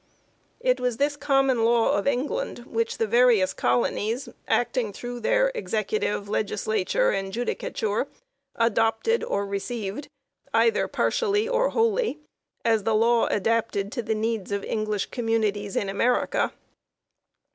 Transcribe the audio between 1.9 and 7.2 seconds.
of Eng land which the various colonies, acting through their executive, legislature,